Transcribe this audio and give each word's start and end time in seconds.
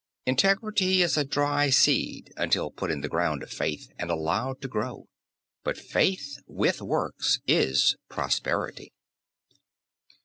Integrity 0.25 1.03
is 1.03 1.15
a 1.15 1.23
dry 1.23 1.69
seed 1.69 2.33
until 2.35 2.71
put 2.71 2.89
in 2.89 3.01
the 3.01 3.07
ground 3.07 3.43
of 3.43 3.51
faith 3.51 3.91
and 3.99 4.09
allowed 4.09 4.59
to 4.63 4.67
grow. 4.67 5.05
But 5.63 5.77
faith 5.77 6.39
with 6.47 6.81
works 6.81 7.39
is 7.45 7.95
prosperity. 8.09 8.93